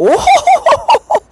[0.00, 1.24] おほほほほ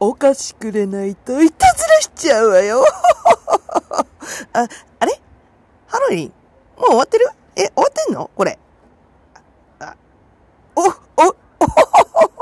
[0.00, 2.82] ほお菓子くれないといたずらしちゃうわよ。
[4.54, 4.66] あ、
[5.00, 5.20] あれ？
[5.86, 6.32] ハロウィン？
[6.78, 7.28] もう終わってる？
[7.54, 8.30] え、終わってんの？
[8.34, 8.58] これ。
[9.78, 9.94] あ、
[10.74, 12.33] お、お、おほほほ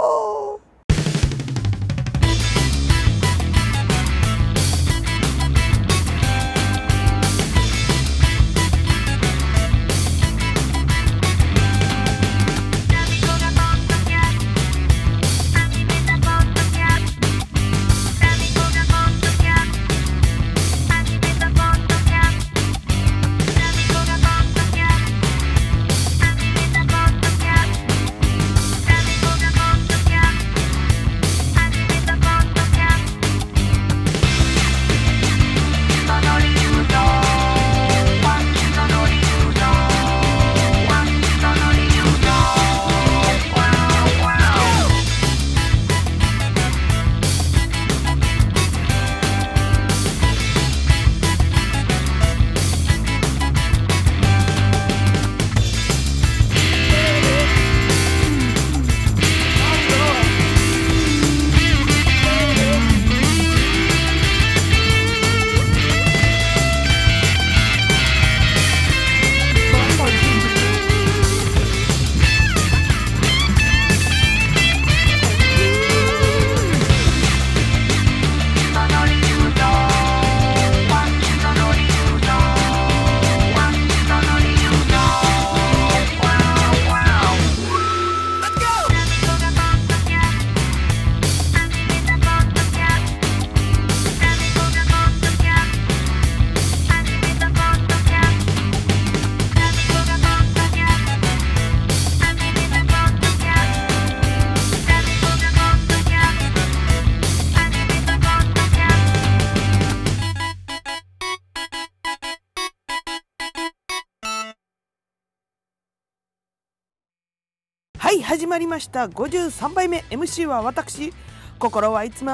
[118.12, 119.06] はい、始まりました。
[119.06, 121.14] 53杯目 MC は私。
[121.58, 122.30] 心はいつも、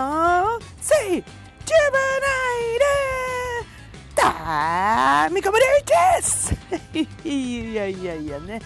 [0.81, 1.23] せい、ジュブナ
[2.51, 2.79] イ
[5.29, 5.65] ルタミコブリ
[6.19, 6.53] です
[7.25, 8.61] いやいやいやね。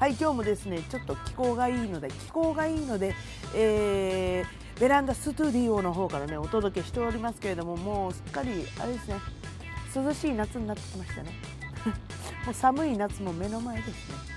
[0.00, 3.14] はい、今日もですね、ちょっと気候がいいので、気候がいいので、
[3.54, 9.20] えー、ベランダストゥディオの方からね、お届けしておりますけれども、もうすっかり、あれですね、
[9.94, 11.30] 涼しい夏になってきましたね。
[12.46, 14.33] もう寒い夏も目の前ですね。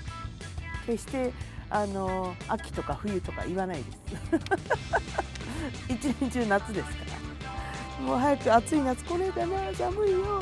[0.88, 1.32] 決して
[1.68, 3.98] あの秋とか冬とか言わないです。
[5.92, 6.96] 一年中夏ですか
[8.00, 8.04] ら。
[8.06, 10.38] もう早く暑い夏来ねえかな寒いよも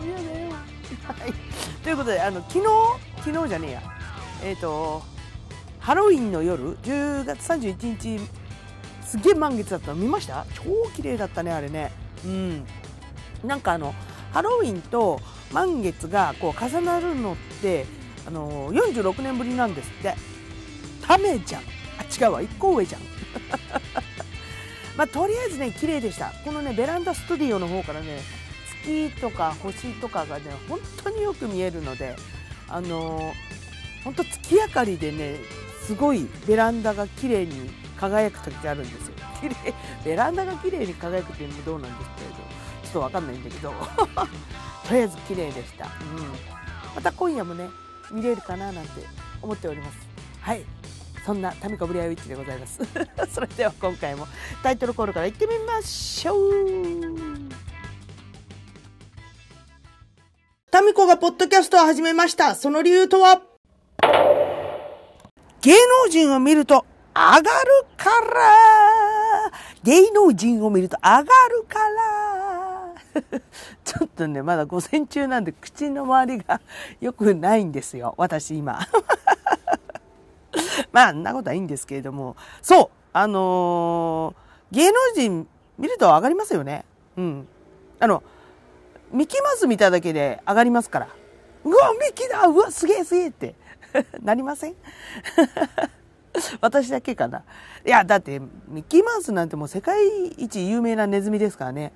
[0.00, 0.50] う嫌だよ。
[0.50, 1.32] はい。
[1.82, 2.64] ということであの昨日
[3.24, 3.82] 昨日じゃねえや。
[4.44, 5.02] えっ、ー、と
[5.80, 8.20] ハロウィンの夜10月31日
[9.04, 10.46] すげえ満月だったの見ました？
[10.54, 10.62] 超
[10.94, 11.90] 綺麗だったねあれね。
[12.24, 12.66] うん。
[13.42, 13.94] なんかあの
[14.32, 15.20] ハロウィンと
[15.52, 17.86] 満月がこう重なるのって
[18.28, 20.14] あの46年ぶりなんですって。
[21.00, 21.62] ためじゃん。
[21.62, 22.42] あ違うわ。
[22.42, 23.00] 1個上じゃん。
[24.98, 26.30] まあとりあえずね綺麗でした。
[26.44, 28.20] このねベランダスタディオの方からね
[28.84, 32.16] 月とか星とかがね本当によく見えるので
[32.68, 33.34] あの
[34.04, 35.36] 本当月明かりでね
[35.86, 39.14] すごいベランダが綺麗に輝く時があるんですよ。
[39.40, 39.74] 綺麗
[40.04, 43.72] ベランダが綺麗に輝くっていうのもどうなんですけれどちょっとわかんないんだけど。
[44.86, 45.90] とりあえず綺麗でした、うん、
[46.94, 47.68] また今夜もね
[48.10, 48.90] 見れるかななんて
[49.42, 49.98] 思っております。
[50.40, 50.64] はい。
[51.24, 52.80] そんなタミコブリアウィッチでございます。
[53.30, 54.26] それでは今回も
[54.62, 56.52] タイトルコールからいってみましょう。
[60.70, 62.54] タミコがポッドキャストを始めました。
[62.54, 63.42] その理由とは？
[65.60, 65.72] 芸
[66.04, 67.42] 能人を見ると上がる
[67.96, 69.52] から。
[69.82, 71.26] 芸能人を見ると上がる
[71.68, 73.38] から。
[73.88, 76.60] ちょっとね、まだ午前中なんで口の周りが
[77.00, 78.12] 良くないんですよ。
[78.18, 78.78] 私今。
[80.92, 82.36] まあ、んなことはいいんですけれども。
[82.60, 85.48] そうあのー、芸能人
[85.78, 86.84] 見ると上がりますよね。
[87.16, 87.48] うん。
[87.98, 88.22] あの、
[89.10, 91.08] ミキマウス見ただけで上がりますから。
[91.64, 93.54] うわ、ミキだうわ、すげえすげえって
[94.22, 94.76] なりません？
[96.60, 97.42] 私だけかな。
[97.86, 101.94] いや、だって、ミッキーマウスなんてもう世界一有名なネズミですからね。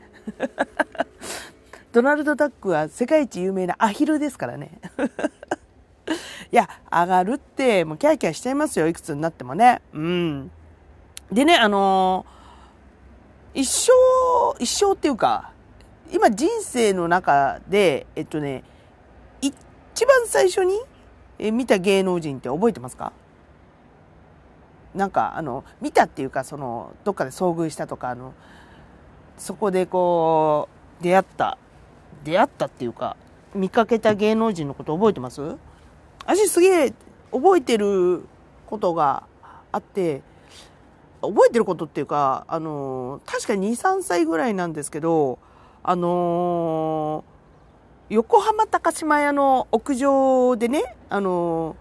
[1.92, 4.78] ドナルド・ダックは世界一有名なアヒルですからね。
[6.50, 9.82] いや、上がるって、もうキャーキャーしちゃいますよ、いくつになってもね。
[9.92, 10.50] うん。
[11.30, 13.92] でね、あのー、一生、
[14.58, 15.52] 一生っていうか、
[16.10, 18.64] 今人生の中で、えっとね、
[19.40, 20.80] 一番最初に
[21.52, 23.12] 見た芸能人って覚えてますか？
[24.94, 28.34] なんかあの見たっていうかそのどっかで遭遇したとかあの
[29.38, 30.68] そこでこ
[31.00, 31.56] う出会った
[32.24, 33.16] 出会ったっていうか
[33.54, 35.56] 見かけた芸能人のこと覚えてます？
[36.24, 36.94] 私すげえ
[37.32, 38.24] 覚えてる
[38.66, 39.24] ことが
[39.72, 40.22] あって
[41.20, 45.38] 覚えてることっていうかあの確か23歳ぐらいなんですけど
[45.82, 47.24] あの
[48.08, 51.76] 横浜高島屋の屋上でねあの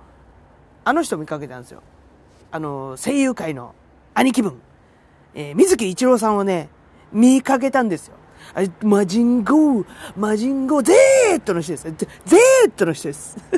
[0.83, 1.83] あの人見かけたんですよ。
[2.51, 3.75] あの声優界の
[4.13, 4.61] 兄貴分、
[5.33, 6.67] え、水木一郎さんをね
[7.13, 8.15] 見かけたんですよ、
[8.83, 9.85] マジンゴー、
[10.17, 11.83] マジンゴー、ゼートの人です。
[11.91, 13.37] ゼートの人です。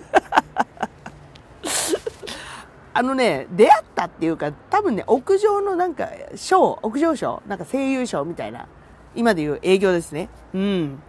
[2.96, 8.68] あのね、出会ったっていうか、多分ね、屋上のなんか、ショー、屋上ショー、なんか声優ショーみたいな、
[9.16, 10.30] 今でいう営業ですね。
[10.54, 11.02] うん。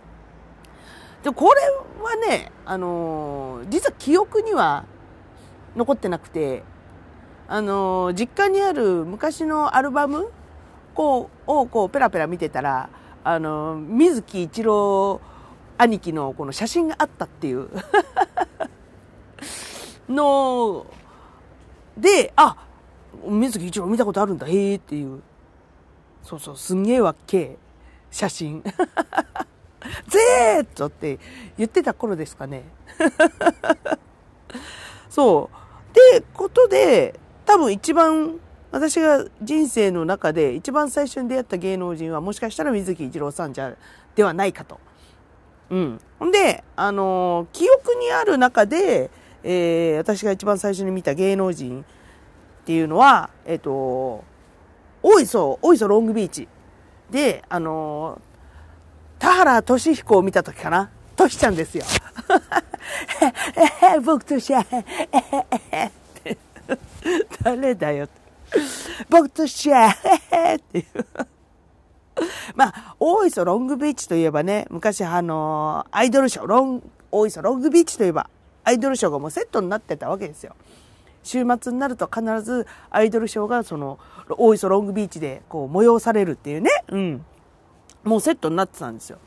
[1.23, 1.61] で、これ
[2.03, 4.85] はね、あのー、実は記憶には
[5.77, 6.63] 残ってなくて、
[7.49, 10.31] あのー、実家にある昔のアルバム
[10.95, 12.89] こう、をこう、ペラペラ見てたら、
[13.25, 15.21] あの、水木一郎
[15.79, 17.69] 兄貴のこの写真があったっていう
[20.09, 20.87] の
[21.97, 22.57] で、あ、
[23.27, 25.23] 水木一郎見たことあるんだ、へえっていう。
[26.23, 27.57] そうそう、すんげえわっけ
[28.11, 28.63] 写真。
[30.07, 31.19] ぜーっとって
[31.57, 32.65] 言ってた頃ですかね。
[35.09, 35.95] そう。
[36.13, 38.39] で、ことで、多分一番
[38.75, 43.77] 私が人生の中で一番最初に出会った芸能人はもしかしたら水木一郎さんじゃ、
[44.17, 44.81] ではないかと。
[45.71, 46.01] うん。
[46.19, 49.13] ほんで、あのー、記憶にある中で、
[49.45, 54.25] えー、私が一番最初に見た芸能人っていうのは、えっ、ー、と、
[55.05, 56.49] 大磯、大磯ロングビーチ
[57.13, 60.91] で、あのー、田原俊彦を見た時かな。
[61.15, 61.85] トシちゃんですよ。
[64.05, 64.67] 僕としちゃ、
[67.45, 68.24] 誰だよって。
[69.09, 69.91] 僕としちゃ
[70.31, 70.85] えっていう。
[72.55, 78.29] まあ、大磯ロングビーチといえばね、昔あの、アイドルショー、ロン、大磯ロングビーチといえば、
[78.65, 80.55] アイドルショーがもうセットになってたわけですよ。
[81.23, 83.99] 週末になると必ずアイドルショーがその、
[84.29, 87.25] 大磯ロングビーチでこう催されるっていうね、うん。
[88.05, 89.19] もうセットになってたんですよ。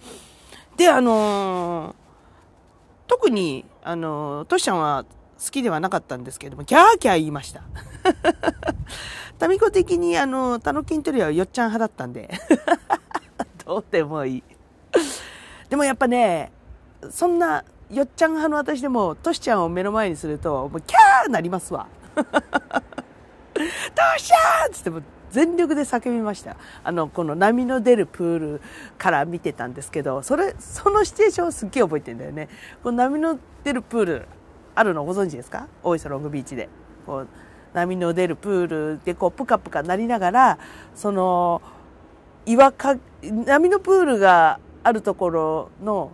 [0.75, 1.95] で、あのー、
[3.07, 5.05] 特に、あのー、トシちゃんは
[5.43, 7.61] 好きではなかったんですけれども、キャーキャー言いました。
[9.37, 12.29] タミコ的にあの、タノキントリはよっちゃん派だったんで。
[13.65, 14.43] どうでもいい。
[15.69, 16.51] でもやっぱね、
[17.09, 21.87] そんなよっちゃん派の私でも、トシちゃんを目の前にすると、もうキャーなりますわ。
[22.15, 22.23] ト
[24.17, 25.01] シちゃんつっても
[25.31, 26.57] 全力で叫びました。
[26.83, 28.61] あの、この波の出るプール
[28.97, 32.49] から見てたんですけど、それ、そのシチュエーションをすっげえ覚えてんだよね。
[32.83, 34.27] この波の出るプール、
[34.77, 35.67] あるのご存知ですか？
[35.83, 36.69] 大磯ロングビーチで。
[37.05, 37.27] こう
[37.73, 40.57] 波の出るプールでこうプカプカなりながら
[40.95, 41.61] その
[42.45, 46.11] 岩か波のプールがあるところの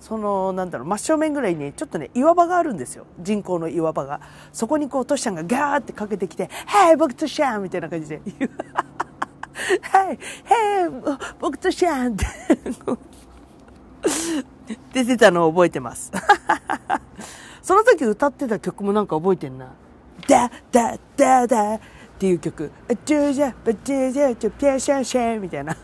[0.00, 3.06] そのなんだろう真正面ぐらいにちょっとね岩場があるんですよ。
[3.20, 4.20] 人工の岩場が。
[4.52, 8.20] そこにこうトシちゃんがガーってかけてきて「はい僕トシちゃん」みたいな感じで
[9.82, 10.18] 「はいはい
[11.38, 12.26] 僕トシちゃん」って。
[14.92, 16.12] 出てたのを覚えてます。
[17.70, 19.72] その時歌ってた曲もなんか覚えてんな
[20.26, 21.80] ダダダダっ
[22.18, 22.72] ていう曲、
[23.04, 25.76] ジュジャバジュジャジュピャシャシャみたいな。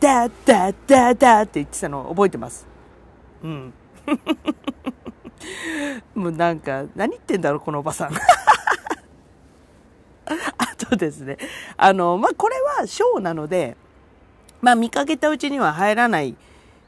[0.00, 2.66] ダダダダって言ってたの覚えてます。
[3.44, 3.72] うん。
[6.16, 8.10] もうなんか、何言ってんだろう、このおばさん。
[10.26, 11.38] あとですね、
[11.76, 13.76] あの、まあ、これはショーなので、
[14.60, 16.34] まあ、見かけたうちには入らない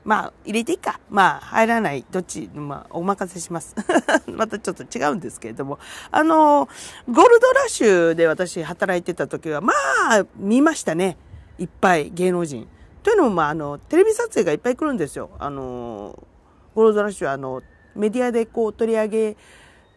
[0.09, 1.01] まあ、入れていいか。
[1.11, 2.03] まあ、入らない。
[2.11, 3.77] どっち、まあ、お任せします。
[4.27, 5.79] またちょっと違うんですけれども。
[6.11, 6.67] あの、
[7.11, 9.75] ゴールドラッシュで私働いてた時は、ま
[10.11, 11.19] あ、見ましたね。
[11.59, 12.67] いっぱい芸能人。
[13.03, 15.29] というのも、まあ、あの、テレビ撮影がいっぱい来るんですよ。
[15.39, 16.19] あの、
[16.75, 17.61] ゴールドラッシュは、あの、
[17.95, 19.37] メディアでこう取り上げ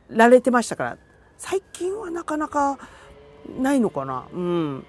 [0.10, 0.98] られてましたから。
[1.38, 2.78] 最近はなかなか
[3.58, 4.26] ないのかな。
[4.34, 4.86] うん。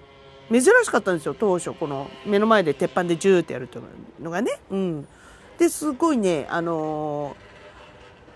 [0.53, 3.83] 珍しかったんですよ当初この目の前で鉄板でジューってやるとい
[4.21, 4.53] うのがね。
[4.71, 5.09] うん、
[5.59, 7.37] ですごいねあの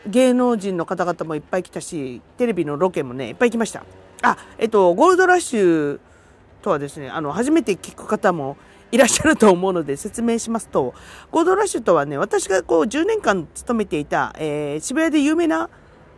[0.07, 3.85] ー、芸能人の方々もいっぱい来たしテレビのロケもねいっぱい来ました。
[4.23, 6.01] あえっとゴールドラッシュ
[6.63, 8.57] とはですねあの初めて聞く方も
[8.93, 10.95] いらっしゃると思うので説明しますと
[11.31, 15.69] ゴールドラッシュとはね私がこう10年間勤めていた、えー、渋谷で有名な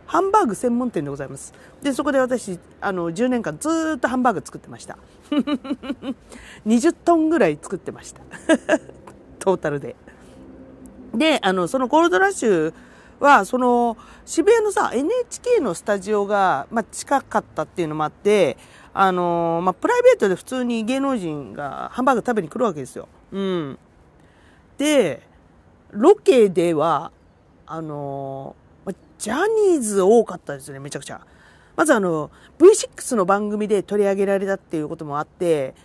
[0.09, 1.53] ハンバーグ専門店でございます。
[1.83, 4.97] で、そこで私、あの、10年間ずっとハンバーグ作ってました。
[6.65, 8.21] 20トンぐらい作ってました。
[9.37, 9.95] トータルで。
[11.13, 12.73] で、あの、そのゴールドラッシュ
[13.19, 18.57] は、その、渋谷のさ、NHK のスタジオが、まあ、近かったっていうのもあって、
[18.95, 23.07] あの、まあ、プライベートで普通に芸能人がハンバーグ食べに来るわけですよ。
[23.31, 23.77] うん。
[24.79, 25.21] で、
[25.91, 27.11] ロケでは、
[27.67, 28.55] あの、
[29.19, 29.35] ジャ
[29.71, 31.19] ニーズ多かったですね、めちゃくちゃ。
[31.75, 35.75] まずあの、V6 の番組で取り上げられたっていうこともあって、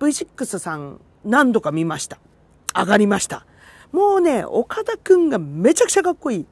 [0.00, 2.18] V6 さん何度か見ました。
[2.74, 3.46] 上がりました。
[3.92, 6.46] もうね、岡田くんがめちゃくちゃかっこいい。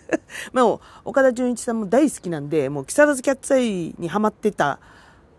[0.52, 4.80] もう、岡田准一さんも大好きなんで、もう木更津キャッツアイにハマってた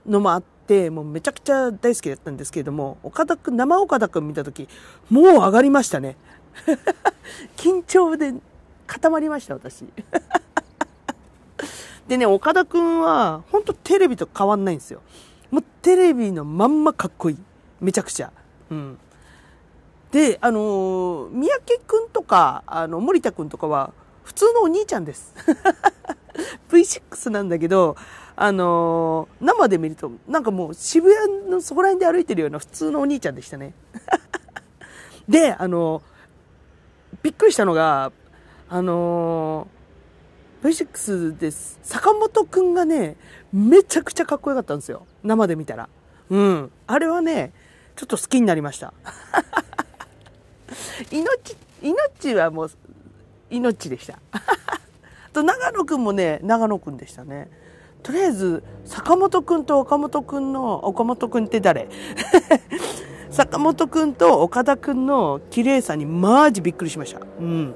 [0.06, 4.68] のもあって、もうめちゃくちゃ大好きだったんですけれども、岡田くん、生岡田くん見たとき、
[5.10, 6.18] もう上がりましたね。
[7.58, 8.34] 緊張で
[8.90, 9.86] 固まりました、私。
[12.08, 15.02] でね、岡田くんは、ほんとテレビと変わんないんですよ。
[15.52, 17.38] もうテレビのまんまかっこいい。
[17.80, 18.34] めちゃくちゃ。
[18.72, 18.98] うん。
[20.12, 23.94] で、あのー、三宅くんとか、あの、森田くんとかは、
[24.24, 25.36] 普通のお兄ちゃんです。
[26.70, 27.96] V6 なんだけど、
[28.36, 33.76] あのー、生で見ると、なんかもう渋谷のそこら辺で歩いてるような普通のお兄ちゃんでしたね。
[35.30, 36.04] で、あのー、
[37.22, 38.12] びっくりしたのが、
[38.72, 41.80] あのー、V6 です。
[41.82, 43.16] 坂本くんがね、
[43.52, 45.08] めちゃくちゃかっこよかったんですよ。
[45.24, 45.90] 生で見たら。
[46.30, 46.72] うん。
[46.86, 47.52] あれはね、
[47.96, 48.94] ちょっと好きになりました。
[51.12, 52.72] 命、命はもう、
[53.50, 54.20] 命でした。
[55.34, 57.50] と、長野くんもね、長野くんでしたね。
[58.04, 61.90] とりあえず、坂本くんと岡本くんの、岡本くんって誰？
[63.32, 67.22] 坂本くんと岡田くんの綺麗さにマジびっくりしました。
[67.40, 67.76] うん。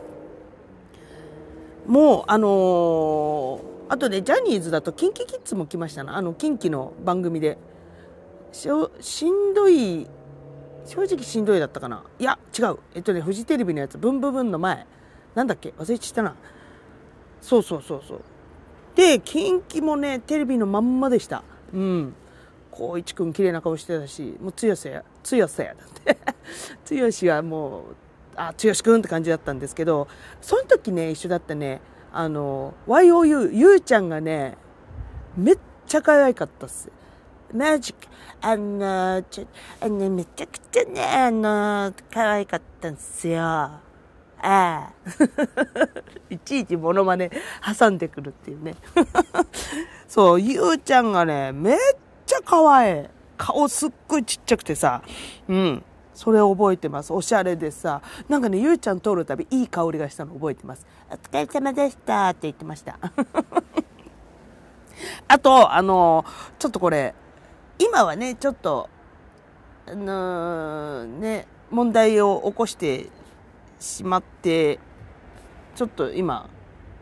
[1.87, 6.17] もう、あのー、あとね、ジャニーズだと、キンキキッズも来ましたな。
[6.17, 7.57] あの、キンキの番組で。
[8.51, 10.05] しょしんどい
[10.85, 12.03] 正直しんどいだったかな。
[12.19, 12.77] いや違う。
[12.93, 13.97] えっとねフジテレビのやつ。
[13.97, 14.85] ブンブブンの前。
[15.33, 15.73] なんだっけ？
[15.79, 16.35] 忘れちゃったな。
[17.41, 18.21] そうそうそうそう。
[18.93, 21.43] で近畿もねテレビのまんまでした。
[21.73, 22.13] うん。
[22.71, 25.73] 光一くん綺麗な顔してたしもう強さや強さや。
[25.73, 26.15] だっ
[26.85, 27.83] て剛はもう
[28.35, 30.07] あ剛くんって感じだったんですけど
[30.41, 34.57] その時ね一緒だったねあの YOU ゆうちゃんがね
[35.35, 36.91] めっちゃ可愛かったっす
[37.53, 38.07] マジック。
[38.41, 39.47] あの、ちょ、
[39.79, 43.39] あの、めちゃくちゃね、あの、可愛かったんすよ。
[43.43, 43.79] あ
[44.41, 44.91] あ。
[46.31, 47.29] いちいちモノマネ
[47.79, 48.75] 挟んでくるっていうね。
[50.09, 51.77] そう、ゆうちゃんがね、めっ
[52.25, 53.05] ちゃ可愛い。
[53.37, 55.03] 顔すっごいちっちゃくてさ。
[55.47, 55.83] うん。
[56.13, 57.11] それを覚えてます。
[57.13, 58.01] おしゃれでさ。
[58.29, 60.85] なんかね、ゆうちゃん通るたびいい香りがしたの覚えてます。
[61.09, 62.99] お疲れ様でしたって言ってました。
[65.27, 66.25] あと、あの、
[66.59, 67.15] ちょっとこれ、
[67.79, 68.89] 今はね、ちょっと、
[69.87, 73.09] あの、ね、問題を起こして
[73.79, 74.79] しまって、
[75.75, 76.49] ちょっと今、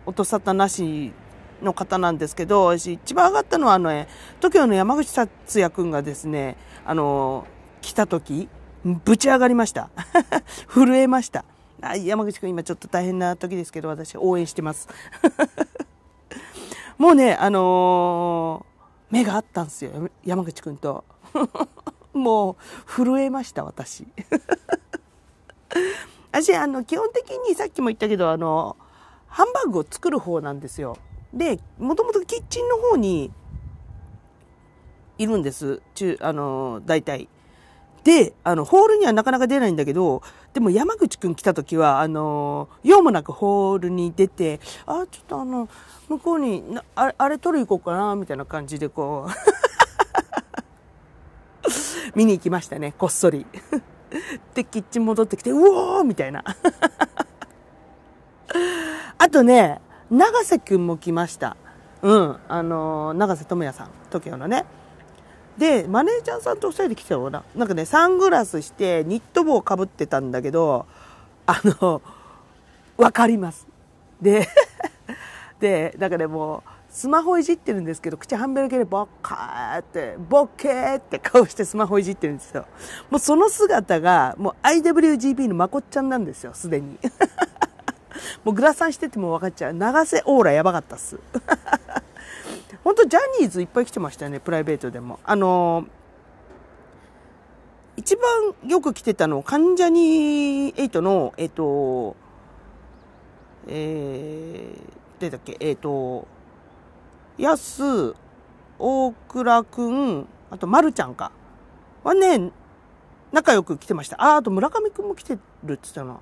[0.05, 1.13] 音沙汰なし
[1.61, 4.07] の方なんですけど、私一番上がったのはあの、ね、
[4.39, 7.45] TOKIO の山口達也くんがですね、あの、
[7.81, 8.49] 来た時、
[8.85, 9.89] ぶち上がりました。
[10.67, 11.45] 震えました。
[11.81, 14.88] あ山口くん今ちょっと大変な時ですけど、私応援してます。
[16.97, 18.71] もうね、あのー
[19.11, 21.03] 目があったんですよ山口君と
[22.13, 22.55] もう
[22.89, 24.07] 震えました私
[26.31, 28.77] 私あの基本的にさっきも言ったけどあの
[29.27, 30.97] ハンバーグを作る方なんですよ
[31.33, 33.31] でもともとキッチンの方に
[35.17, 37.27] いるんです中あの大体
[38.03, 45.70] であのホールにはなかなか出ないんだけどでも山口くん来た時はあの用もなくホールに出てあちょっとあの
[46.10, 46.63] 向こうに
[46.96, 49.31] あれあれ取り行こうかなみたいな感じでこう
[52.17, 53.46] 見に行きましたねこっそり。
[54.53, 56.43] でキッチン戻ってきてうおーみたいな。
[59.17, 59.79] あとね
[60.10, 61.55] 永瀬くんも来ました。
[62.01, 64.65] うんあの永瀬智也さん TOKIO のね。
[65.58, 67.43] でマネージャーさんと2人で来てたのかな？
[67.55, 70.86] なんかねサングラスしてニット帽かぶってたんだけど
[71.46, 72.01] あの
[72.98, 73.67] 分かります。
[74.22, 74.48] で
[75.60, 82.65] でだからもうスマホいじってるんですけど口半分だけでボッカーってボッケーって顔してスマホいじってるんですよ。
[83.10, 87.00] もうその姿がもう IWGP のまこっちゃんなんですよすでに。
[88.43, 89.74] もうグラサンしてても分かっちゃう。
[89.74, 91.17] 長瀬オーラやばかったっす。
[93.11, 95.87] ジャニーズいっぱい来てましたよねプライベートでもあのー、
[97.97, 98.23] 一番
[98.67, 102.15] よく来てたの関ジャニ∞のえっ、と
[103.67, 106.27] えー誰だっけえっ、ー、と、
[107.37, 107.83] やす、
[108.79, 111.31] 大倉くん、あと、まるちゃんか。
[112.03, 112.51] はね、
[113.31, 114.19] 仲良く来てました。
[114.19, 116.19] あ、あと村上くんも来てるって言ったな。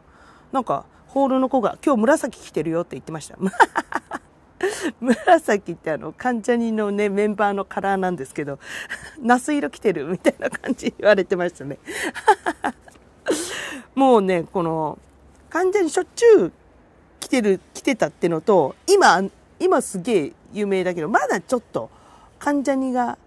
[0.51, 3.37] なんか、ホールの子が、今日紫着てるよって言ってました。
[4.99, 8.59] 紫ってあの、関ジャニのね、メンバーのカラーなんですけど、
[9.21, 11.79] ナス色着てるみたいな感じ言われてましたね。
[13.95, 14.97] もうね、この、
[15.49, 16.51] 関ジャニしょっちゅう
[17.19, 19.23] 来てる、来てたってのと、今、
[19.59, 21.89] 今すげえ有名だけど、まだちょっと、
[22.37, 23.17] 関ジャニが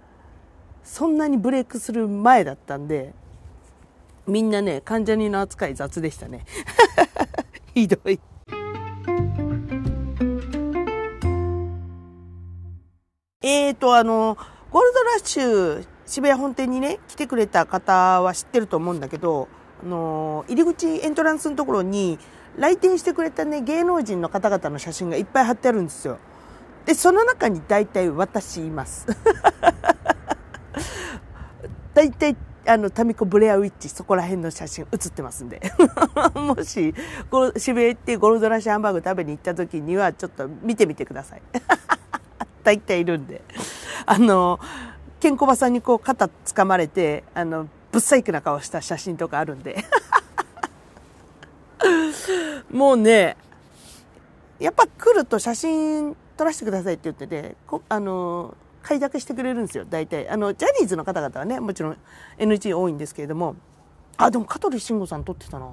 [0.84, 3.14] そんなにブレイクする前だったんで、
[4.26, 6.44] みんなね、関ジャニの扱い雑でしたね。
[7.74, 8.20] ひどい。
[13.42, 14.36] えーと、あの、
[14.70, 19.48] ゴールドラッシュ渋谷本店にね、来てくれた方は知ってると思うんだけど、
[19.82, 22.18] あの、入り口エントランスのところに、
[22.56, 26.18] 来店してくれたね、芸能人の方々の写真がいっぱい貼ってあるんですよ。
[26.86, 29.06] で、その中に大体私います。
[31.94, 35.60] 大体、あの、タミコ・ブレアウィッチ、そこら辺の写真写ってますんで。
[36.34, 36.94] もし、
[37.56, 41.42] 渋谷行ってゴールドラッシュハンバーグ食べに行った時には、ちょっと見てみてください。
[42.64, 43.42] 大体いるんで。
[44.06, 44.58] あの、
[45.20, 49.84] ケンコバさんにこう肩掴まれて、あの、ぶっ細工な顔した写真とかあるんで。
[52.70, 53.36] もうね、
[54.58, 57.56] やっぱ来ると写真撮らせてくださいって言ってて、
[57.88, 60.28] あの、快諾してくれるんですよ、大体。
[60.28, 61.96] あの、ジャニーズの方々はね、もちろん
[62.38, 63.56] NG 多いんですけれども、
[64.16, 65.70] あ、でも香取慎吾さん撮ってたな。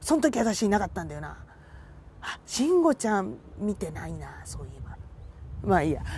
[0.00, 1.36] その時私いなかったんだよな。
[2.22, 4.79] あ、慎吾ちゃん見てないな、そういえば。
[5.64, 6.02] まあいいや。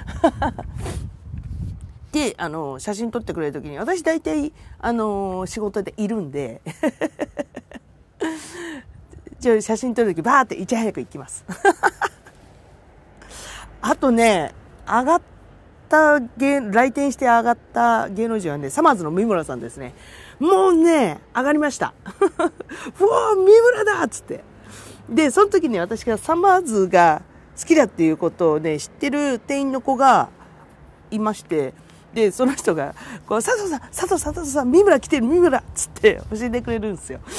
[2.13, 6.61] で、あの、写真撮ってくれる時に、私大体、あの、仕事でいるんで、
[9.41, 11.45] じゃ写真撮る時バーっていち早く行きます。
[13.81, 14.55] あとね、
[14.87, 15.23] 上がっ
[15.89, 19.95] た芸、来店して上がった芸能人はね、サマーズの三村さんですね。
[20.39, 21.95] もうね、上がりました。
[23.01, 24.45] うわ三村だっつって。
[25.09, 27.23] で、その時に私がサマーズが
[27.59, 30.29] 好きだっていうことをね、知ってる店員の子が
[31.11, 31.75] いまして、
[32.15, 32.95] で、その人が、
[33.27, 37.21] こう、佐藤さん、佐藤さん佐藤さん、三村来てる、三村っつって教えてくれるんですよ。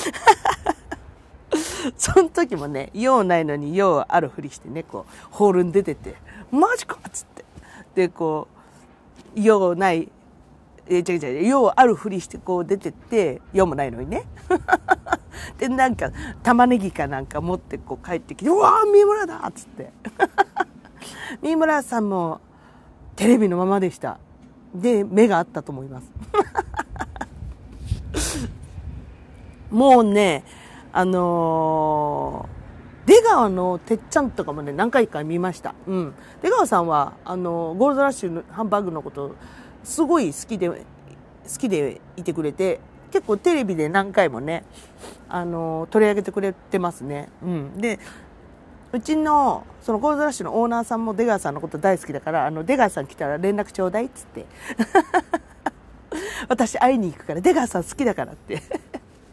[1.98, 6.16] その時もね、用ないのに用あるふりしてね、こう、ホールに出てて、
[6.52, 7.46] マジかっつって。
[7.96, 8.48] で、こ
[9.36, 10.12] う、用ない、
[10.88, 14.26] え、違う違う、用あるふりしてこう出てって、用もないのにね。
[15.58, 19.92] で、なんか、玉ねぎかなんか持ってこう帰ってきて、うわー三村だっつって。
[21.42, 22.42] 三村さんも
[23.16, 24.20] テレビのままでした。
[24.74, 26.12] で、目があったと思います。
[29.72, 30.44] もうね、
[30.92, 35.76] あのー、出川のてっちゃんとかもね、何回か見ました。
[35.88, 36.14] うん。
[36.42, 39.36] 出川さんは、あの、ゴールドラッシュのハンバーグのこと、
[39.84, 40.76] すごい好きで、好
[41.60, 42.80] きでいてくれて、
[43.12, 44.64] 結構テレビで何回もね、
[45.30, 47.30] あの、取り上げてくれてますね。
[47.44, 47.78] うん。
[47.78, 48.00] で、
[48.92, 54.46] うちの、そのゴールドラッシュのオーナーさんも出川さんのこと大好きだから、あの、出川さん来たら連絡ちょうだいっつって。
[56.48, 58.62] 私会いに行くから、出川さん好きだからって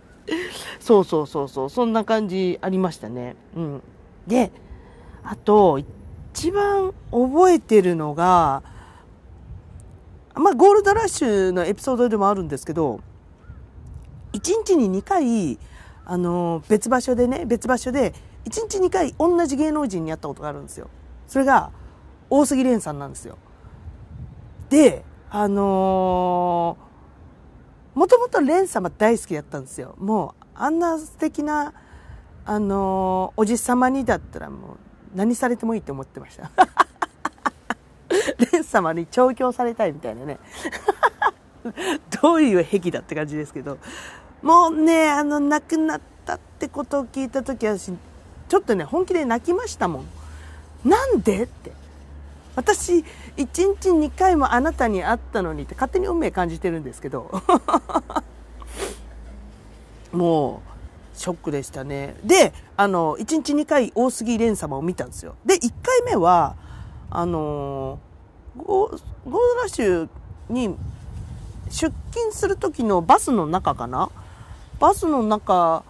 [0.80, 3.36] そうそうそうそう、そんな感じありましたね。
[3.54, 3.82] うん。
[4.26, 4.50] で、
[5.22, 5.78] あと、
[6.32, 8.62] 一番覚えてるのが、
[10.34, 13.00] まあ、ゴールドラッシュのエピソードでもあるんですけど、
[14.32, 15.58] 1日に2回、
[16.04, 18.14] あの、別場所でね、別場所で、
[18.44, 20.88] 1日2回同じ芸能人に会ったことがあるんですよ。
[21.26, 21.70] それが、
[22.30, 23.36] 大杉蓮さんなんですよ。
[24.68, 26.90] で、あのー
[27.94, 29.96] もともと蓮様大好きだったんですよ。
[29.98, 31.74] もう、あんな素敵な、
[32.44, 34.76] あのー、おじさまにだったらもう、
[35.14, 36.50] 何されてもいいって思ってました。
[38.70, 40.38] 様に調教されたいみたいなね。
[42.22, 43.78] どういう癖だって感じですけど。
[44.42, 50.88] もうね、あの、亡くなったってことを聞いた時は、ちょっとね、本気で泣きましたもん。
[50.88, 51.72] なんでって。
[52.56, 53.04] 私、1
[53.36, 57.30] 日2回もあなたに会ったのにって勝手に運命感じてるんですけど。
[60.12, 62.16] もう、ショックでしたね。
[62.24, 65.36] で、あの、1日2回大杉蓮様を見たんですよ。
[65.44, 66.56] で、1回目は、
[67.10, 68.09] あのゴ、
[68.56, 70.08] ゴールドラッシュ
[70.48, 70.76] に
[71.68, 74.10] 出勤する時のバスの中かな？
[74.80, 75.84] バスの中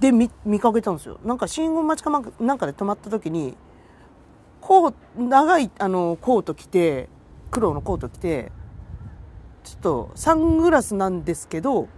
[0.00, 0.28] で見
[0.60, 1.18] かけたんですよ。
[1.24, 3.56] なんか信号待ちかなんかで止まった時に、
[4.60, 7.08] こう、長い、あの、コート着て、
[7.50, 8.52] 黒のコート着て、
[9.64, 11.88] ちょっと、サングラスなんですけど、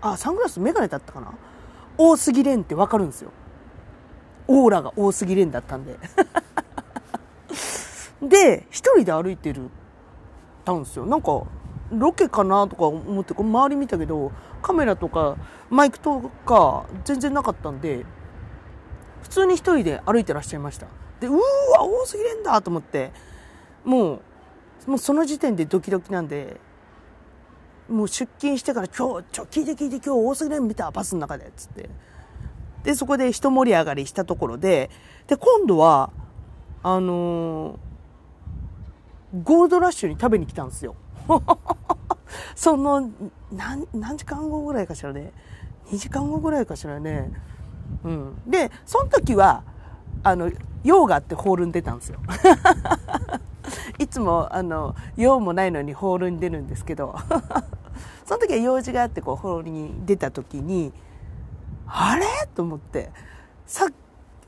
[0.00, 1.34] あ、サングラスメガネだったかな？
[1.98, 3.32] 大杉蓮ってわかるんですよ。
[4.46, 5.98] オーラが大杉蓮だったんで。
[8.22, 9.70] で、一人で歩いてる、
[10.64, 11.06] たんですよ。
[11.06, 11.42] なんか、
[11.90, 15.36] ロケかなとか思って、こう周り見たけど、カメラとか
[15.70, 18.04] マイクとか全然なかったんで、
[19.26, 20.86] 普通に一人で歩いてらっしゃいました
[21.18, 21.40] でうーわ
[21.82, 23.10] 大杉蓮だと思って
[23.84, 24.20] も
[24.86, 26.60] うもうその時点でドキドキなんで
[27.88, 31.90] もう出勤してから「今日ちょ聞いて聞いて今日大杉蓮見たバスの中で」つって
[32.84, 34.90] でそこで一盛り上がりしたところで
[35.26, 36.10] で今度は
[36.84, 37.76] あのー
[39.42, 40.94] ゴールドラッシュに食べに来たんですよ。
[42.54, 43.10] その
[43.52, 45.32] 何何時間後ぐらいかしらね。
[45.90, 47.30] 2時間後ぐらいかしらね。
[48.04, 48.42] うん。
[48.46, 49.62] でその時は
[50.22, 50.50] あの
[50.84, 52.20] 用があってホールに出たんですよ。
[53.98, 57.16] いつもあの用もないのにホールに出るんですけど。
[58.24, 60.92] その時は用事があってこうホールに出た時に
[61.86, 62.26] あれ？
[62.54, 63.10] と思って。
[63.66, 63.86] さ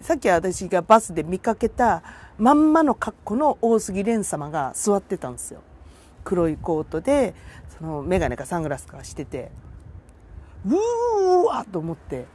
[0.00, 2.02] さっき私がバスで見かけた
[2.38, 5.60] まんまの格好の大杉蓮様が座ってたんですよ。
[6.24, 7.34] 黒いコートで
[7.78, 9.50] その眼鏡かサングラスかしてて
[10.66, 12.26] うーわと思って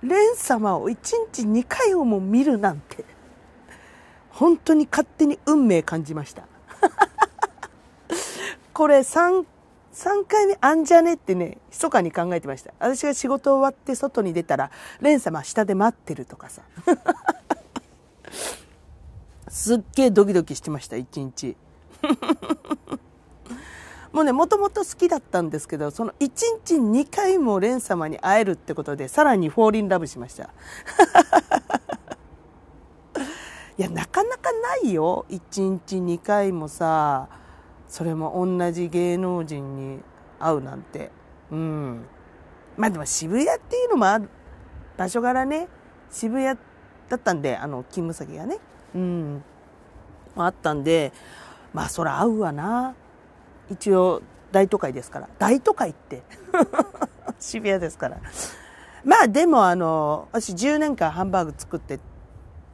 [0.00, 0.94] 蓮様を1
[1.32, 3.04] 日2回をも見るなんて
[4.30, 6.44] 本当に勝手に運命感じました。
[8.72, 9.44] これ 3,
[9.92, 12.72] 3回目あんじゃねってね密かに考えてました。
[12.78, 16.62] 私が仕事終わって外に出たら蓮様下で待ってるとかさ。
[19.48, 21.56] すっげえドキドキしてました一日。
[24.12, 30.44] もうねもともと好きだったんですけどその1日2回も蓮様に会えるってことでさらにフォーリンラブしました。
[33.78, 35.26] いやなかなかないよ。
[35.28, 37.41] 1日2回もさ。
[37.92, 40.00] それも同じ芸能人に
[40.40, 41.10] 会うなんて。
[41.50, 42.06] うん。
[42.78, 44.30] まあでも渋谷っていうのもある
[44.96, 45.68] 場所柄ね。
[46.10, 46.58] 渋谷
[47.10, 48.60] だったんであの勤務先がね。
[48.94, 49.44] うん。
[50.36, 51.12] あったんで
[51.74, 52.94] まあそら合うわな。
[53.70, 55.28] 一応大都会ですから。
[55.38, 56.22] 大都会って。
[57.38, 58.16] 渋谷ですから。
[59.04, 62.00] まあでもあの私10年間ハンバーグ作って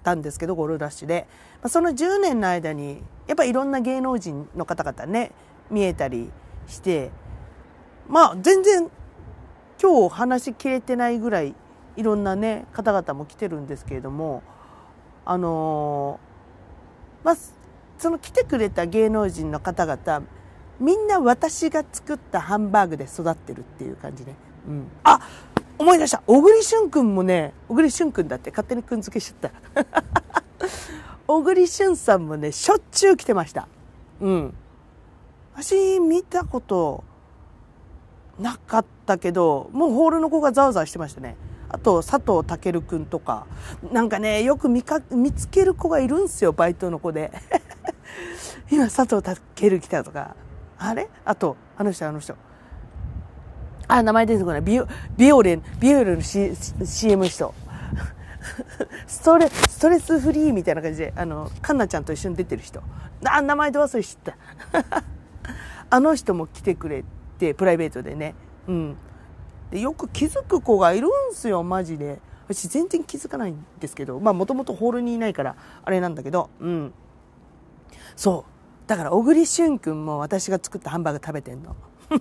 [0.05, 1.27] たんですけどゴールドラッシュで、
[1.61, 5.31] まあ、その10年の間にやっぱりいろんな芸能人の方々ね
[5.71, 6.31] 見えたり
[6.67, 7.11] して
[8.09, 8.91] まあ全然
[9.81, 11.55] 今日話しきれてないぐらい
[11.97, 14.43] いろんなね方々も来てるんですけれども
[15.25, 16.19] あの
[17.23, 17.37] まあ
[17.99, 20.23] その来てくれた芸能人の方々
[20.81, 24.35] みんな私が作ったハンバーグで育ってるっていう感じね。
[24.69, 25.21] うん、あ
[25.77, 26.23] 思い出した。
[26.27, 29.51] 小栗旬君もね小栗旬君だって勝手にくん付けしちゃっ
[29.83, 30.03] た。
[31.29, 33.69] 小栗旬さんもねしょっちゅう来てました。
[34.23, 34.55] うん。
[35.55, 37.05] 私見たこと
[38.41, 41.37] なかったけどもうホールの子がざわざわしてましたね。
[41.69, 43.47] あと佐藤健君とか。
[43.93, 47.31] なんかねよく見か見つける子がいるんですよバイトの子で。
[48.73, 49.23] 今佐藤
[49.55, 50.35] 健来たとか。
[50.79, 51.11] あれ？
[51.27, 52.35] あとあの人あの人。
[53.87, 54.61] あ、名前出てこない。
[54.63, 54.87] ビオ、
[55.17, 57.55] ビオレン、ビオレの、C、CM 人。
[59.07, 62.83] ストレ、ストレスフリーみたいな感じで、あの、カンナちゃんと一緒に出てる人。
[63.25, 64.35] あ、名前で忘れしちゃっ
[64.83, 65.05] た。
[65.91, 67.05] あの人も来てくれ
[67.39, 68.35] て、プライベートでね。
[68.67, 68.97] うん。
[69.71, 72.21] で、よく気づく子がいるんすよ、マジで。
[72.49, 76.95] 私全然気づかないんですけど、まあもともとホールにいないから、あれなんだけど、うん。
[78.17, 78.89] そう。
[78.89, 81.77] だから小栗旬君も私が作ったハンバーグ食べてんの。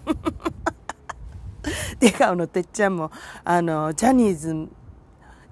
[2.00, 3.10] 出川のてっちゃんも、
[3.44, 4.68] あの、ジャニーズ、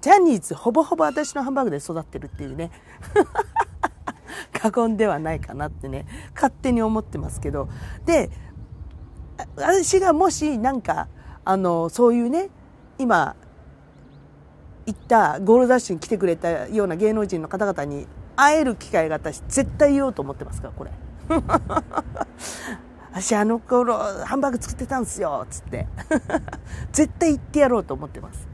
[0.06, 2.70] ジャニーズほぼほぼ私のハンバーグで育ってるっていうね。
[4.54, 7.68] 過言ではないかなってね、勝手に思ってますけど。
[8.04, 8.30] で、
[9.56, 11.08] 私がもしなんか、
[11.44, 12.50] あの、そういうね、
[12.98, 13.34] 今、
[14.86, 20.92] 行ったゴールダッシュに来てくれたような芸能人の方々に会える機会が私絶対言おうと思ってますから、これ。
[23.10, 25.88] 私あの頃ハンバーグ作ってたんすよつって
[26.92, 28.46] 絶対行ってやろうと思ってます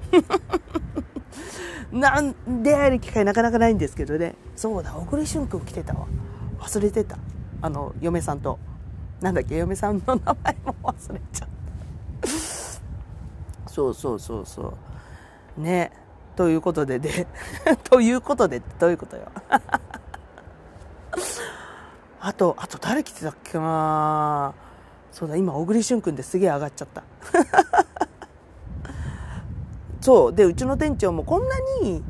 [1.92, 4.34] なん出会える機会なかなかないんですけどね。
[4.56, 6.06] そうだ小栗旬君来てたわ。
[6.58, 7.18] 忘れてた。
[7.60, 8.58] あの嫁さんと。
[9.20, 11.48] なんだっけ嫁さんの名前も忘れちゃっ
[12.22, 12.28] た。
[13.70, 14.74] そうそうそうそ
[15.58, 15.60] う。
[15.60, 15.92] ね。
[16.34, 17.26] ということでで。
[17.84, 19.28] ということでどういうことよ。
[22.20, 24.54] あと、あと誰来てたっけな
[25.10, 27.02] そうだ、今、小栗旬君ですげえ上がっちゃった。
[30.02, 30.34] そう。
[30.34, 31.48] で、うちの店長もこんな
[31.80, 32.02] に、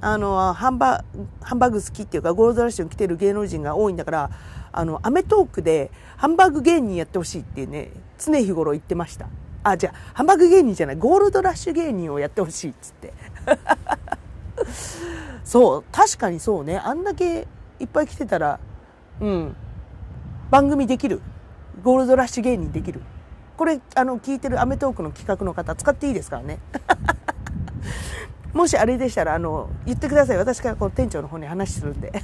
[0.00, 1.04] あの、ハンバ
[1.40, 4.30] ハンバーグ好きっていうか、ゴールドラッシュに来てる芸能人が多いんだから、
[4.70, 9.28] あの、アメトークでハンバーグ芸人やってほしいってね、常日頃言ってました。
[9.64, 13.12] あ、じゃあ、ハンバーグ芸人じゃない、ゴールドラッシュ芸人をやってほしいっつって。
[15.44, 16.78] そう、確かにそうね。
[16.78, 17.48] あんだけ
[17.80, 18.60] いっぱい来てたら、
[19.20, 19.56] うん。
[20.50, 21.20] 番組できる。
[21.82, 23.00] ゴールドラッシュ芸人できる。
[23.56, 26.58] これ、あの、聞いてるアメトークの企画の方、使っていいですからね。
[28.52, 30.36] もしあれでしたら、あの、言ってください。
[30.36, 32.12] 私からこう店長の方に話するんで。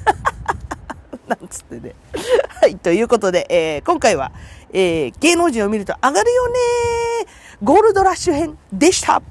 [1.27, 1.95] なんつってね。
[2.61, 4.33] はい、ということで、えー、今回は、
[4.73, 6.55] えー、芸能人を見ると上がるよね
[7.63, 9.23] ゴールドラッシュ編でした。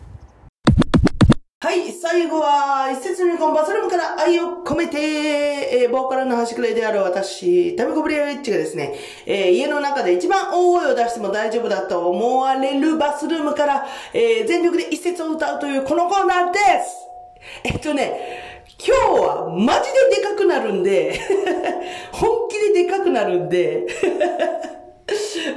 [1.60, 8.94] はい、最後は、一節にコンバスルームから愛を込めて、えー、ボーカルの端くれである私、タミコブリアウィッチがですね、
[9.26, 17.08] えー、家の中で一番大声を出しても大丈夫だと思われるバスルームから、えー、全力で一節を歌うというこのコーナーです。
[17.64, 21.20] えっとね、今日はマジででかくなるんで
[22.14, 23.88] 本気ででかくなるんで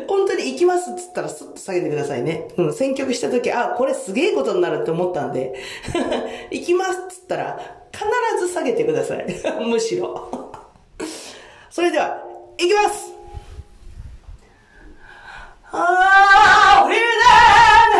[0.06, 2.48] 本当に行きますっつったらスッと下げてくださいね。
[2.56, 5.54] うん、選曲した時、あ、これすげえことになるって思ったんで、
[6.50, 9.26] 行きますっつったら必ず下げてください。
[9.66, 10.30] むしろ。
[11.68, 12.22] それでは、
[12.58, 13.12] 行きます
[15.72, 17.99] あー、フリーダ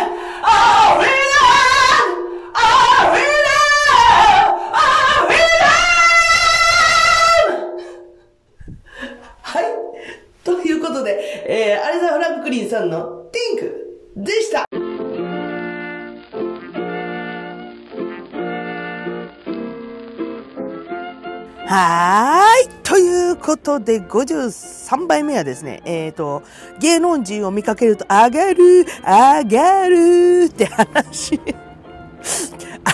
[23.71, 26.43] ことで、53杯目はですね、えっ、ー、と、
[26.79, 31.39] 芸能人を見かけると、上がる、上がるって話。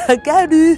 [0.07, 0.77] 上がる。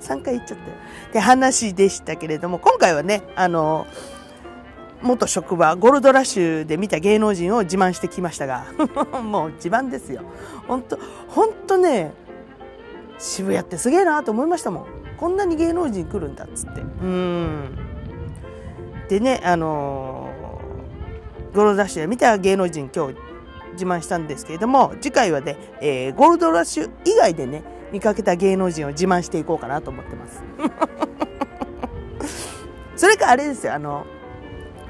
[0.00, 0.76] 3回言っちゃったよ。
[1.08, 3.86] って話でしたけれども、今回はね、あの、
[5.02, 8.64] 元職場ゴールドラッシュで見た芸能人を自慢してきましたが
[9.22, 10.22] もう自慢ですよ
[10.66, 12.14] 本当本当ね
[13.18, 14.86] 渋谷ってすげえなと思いましたもん
[15.18, 17.85] こんなに芸能人来るんだっつってうん
[19.08, 23.14] でねあのー、ゴールドラッシュで見た芸能人今日
[23.72, 30.42] 自慢したんですけれども次回はね、えー、ゴールドラッシュ以外でね見かけた芸能人を自慢していこうかなと思ってます。
[32.96, 34.06] それかあれですよあの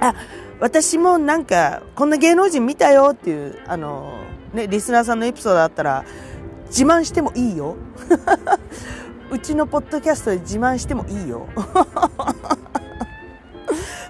[0.01, 0.15] あ
[0.61, 4.21] 私もなんかこんな芸能人見たよっていうあの、
[4.55, 6.05] ね、リスナーさんのエピソードあったら
[6.67, 7.77] 自慢してもいいよ。
[9.31, 11.49] うちのポッドキャストで自慢してもいいよ。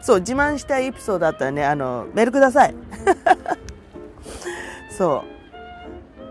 [0.07, 2.75] そう自慢したいエピソードあったらねあのメールください。
[4.97, 5.25] そ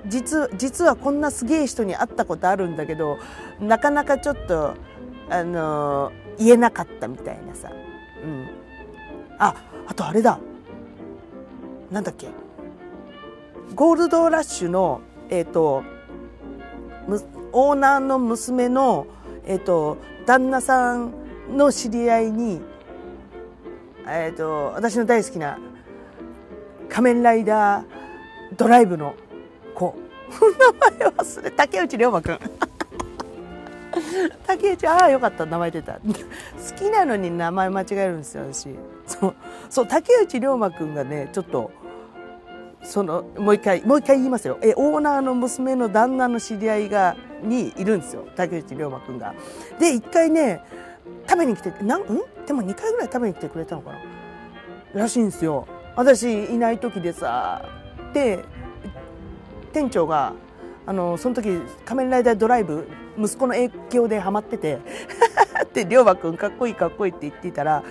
[0.05, 0.07] う。
[0.07, 3.17] 実実はこんなすげえ人に会ったことあるんだけど
[3.59, 4.75] なかなかちょっと
[5.29, 7.69] あの言えなかったみたいなさ、
[8.23, 8.47] うん、
[9.39, 9.53] あ
[9.87, 10.39] あとあれだ。
[11.91, 12.29] なんだっけ。
[13.75, 15.83] ゴールドラッシュのえっ、ー、と
[17.51, 19.05] オーナーの娘の
[19.45, 21.11] えっ、ー、と旦那さん
[21.57, 22.61] の知り合いに
[24.07, 25.57] えっ、ー、と私の大好きな
[26.89, 27.85] 仮面ライダー
[28.57, 29.15] ドライブの
[29.73, 29.95] 子。
[30.35, 32.39] 名前忘れ竹内涼真君
[34.47, 35.93] 竹内ああよかった名前出た。
[36.01, 36.01] 好
[36.75, 38.69] きなのに名前間違えるんですよ私。
[39.07, 39.35] そう
[39.69, 41.71] そう竹内涼真君がねちょっと
[42.83, 44.57] そのもう一回もう一回言いますよ。
[44.61, 49.33] えオーナーの娘の旦那の知り合いがにいるんですよ竹内涼真君が。
[49.79, 50.61] で一回ね
[51.27, 52.05] 食べに来てなんん？
[52.45, 55.01] でも2回ぐらい食べに来てくれたのかな？
[55.01, 55.67] らしいんですよ。
[55.95, 57.65] 私いない時でさ
[58.13, 58.43] で
[59.73, 60.33] 店長が
[60.85, 62.87] あのその時「仮面ライダードライブ」
[63.17, 64.79] 息子の影響でハマってて
[65.73, 67.81] で龍馬くんかっこいいかっこいいって言っていたら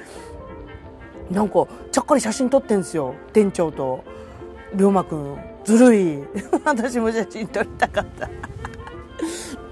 [1.31, 4.05] なんかちゃっかり写真撮ってんですよ店長と。
[4.75, 6.19] 龍馬くんずるい。
[6.65, 8.27] 私も写真撮りたかった。
[8.27, 8.31] っ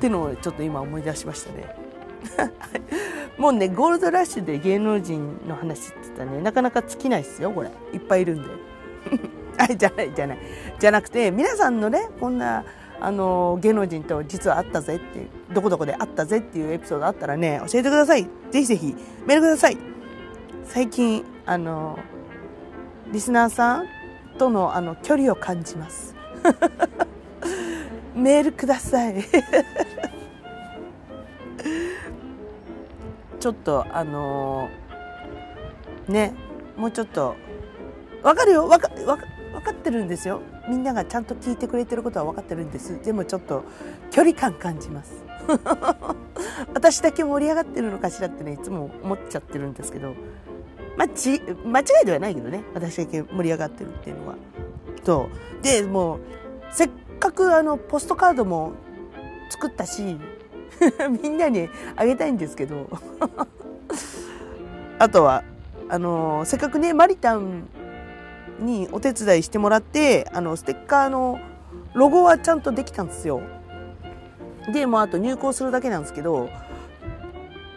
[0.01, 1.75] てのをちょっと今思い出しましたね。
[3.39, 7.71] もうねゴールドラッシュで芸能人の話って言ったらねなかなか尽きないですよこれ。
[7.93, 8.49] いっぱいいるんで。
[9.59, 10.39] はいじゃないじゃない。
[10.79, 12.65] じゃなくて皆さんのねこんな
[13.01, 18.25] あの芸能人と実は会ったぜってどこどこで会ったぜっていうエピソードあったらね教えてください。
[18.51, 18.95] ぜひぜひ
[19.27, 19.79] メールください。
[20.65, 21.99] 最近あの
[23.11, 23.87] リスナーさん
[24.39, 26.15] とのあの距離を感じます。
[28.15, 29.25] メールください。
[33.43, 34.71] ちょっとあの
[36.07, 36.33] ね
[36.77, 37.35] もうちょっと
[38.23, 38.69] わかるよ。
[38.69, 40.43] わかわか分かってるんですよ。
[40.69, 43.03] みんながちゃんと聞いてくれてることは分かってるんです。
[43.03, 43.65] でもちょっと
[44.13, 45.25] 距離感感じます。
[46.73, 50.15] 私だけ盛り上がってるのかしらってねいつも思っちゃってるんですけど。
[50.97, 52.63] ま、ち間違いではないけどね。
[52.75, 54.35] 私だけ盛り上がってるっていうのは。
[55.03, 55.29] そ
[55.61, 56.21] うでもう
[56.71, 58.75] せっかくあのポストカードも
[59.51, 60.17] 作ったし
[61.23, 62.89] みんなにあげたいんですけど。
[64.99, 65.43] あとは
[65.89, 67.69] あのせっかくねマリタン
[68.61, 71.41] にお手伝いしてもらってあのステッカーの
[71.95, 73.41] ロゴはちゃんとできたんですよ。
[74.73, 76.49] でもあと入稿するだけなんですけど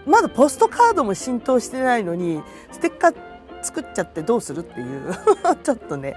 [0.05, 3.15] まだポストカードも浸透してないのにステッカー
[3.63, 5.11] 作っちゃってどうするっていう。
[5.63, 6.15] ちょっとね。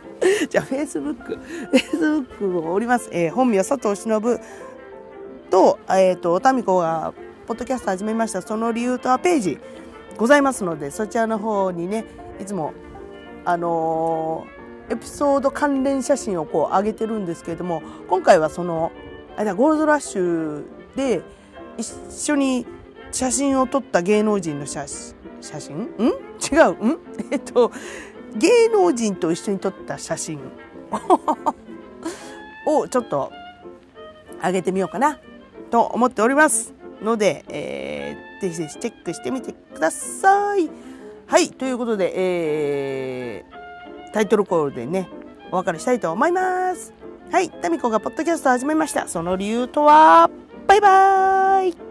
[0.48, 1.36] じゃあ、フェイスブック。
[1.36, 3.10] フェイスブックをおります。
[3.12, 4.40] えー、本名佐藤忍
[5.50, 7.12] と、えっ、ー、と、タミコが、
[7.46, 8.40] ポッドキャスト始めました。
[8.40, 9.58] その理由とはページ
[10.16, 12.06] ございますので、そちらの方にね、
[12.40, 12.72] いつも、
[13.44, 14.54] あのー
[14.90, 18.92] エピソード関連写真をこう上げてるんですけれども今回はその
[19.36, 20.64] あゴールドラッシュ
[20.96, 21.22] で
[21.76, 22.66] 一緒に
[23.12, 25.88] 写真を撮った芸能人の写真ん？
[26.40, 26.86] 違う？
[26.86, 26.98] ん？
[27.30, 27.70] えっと
[28.36, 30.40] 芸能人と一緒に撮った写真。
[32.66, 33.30] をちょっと
[34.42, 35.18] 上げてみようかな。
[35.70, 40.70] と思っておりますので、えー、ぜひぜひチェックしてみてください。
[41.26, 43.64] はい、ということで、えー
[44.14, 45.08] タイトルコールでね、
[45.50, 46.94] お別れしたいと思います。
[47.32, 49.08] はい、タミコがポッドキャストを始めました。
[49.08, 50.30] その理由とは、
[50.66, 51.83] バイバーイ。